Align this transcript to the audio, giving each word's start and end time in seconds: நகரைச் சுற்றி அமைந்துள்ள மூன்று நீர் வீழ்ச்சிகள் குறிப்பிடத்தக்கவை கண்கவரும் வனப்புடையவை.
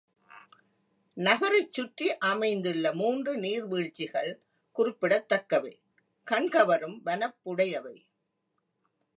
நகரைச் 1.17 1.73
சுற்றி 1.73 2.07
அமைந்துள்ள 2.17 2.93
மூன்று 2.93 3.37
நீர் 3.37 3.65
வீழ்ச்சிகள் 3.65 4.31
குறிப்பிடத்தக்கவை 4.75 5.73
கண்கவரும் 6.27 6.97
வனப்புடையவை. 7.05 7.97